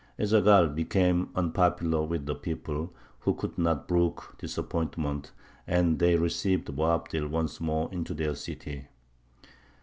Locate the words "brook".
3.87-4.33